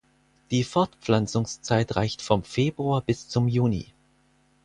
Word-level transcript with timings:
Die 0.49 0.63
Fortpflanzungszeit 0.63 1.95
reicht 1.95 2.23
vom 2.23 2.41
Februar 2.43 3.01
bis 3.03 3.27
zum 3.29 3.47
Juni. 3.47 3.93